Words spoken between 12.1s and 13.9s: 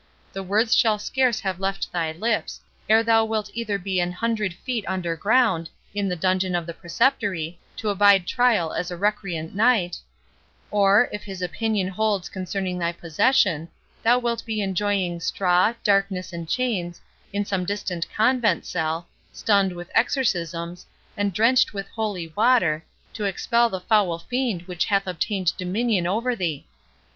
concerning thy possession,